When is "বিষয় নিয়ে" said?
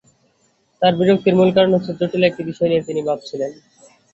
2.49-2.87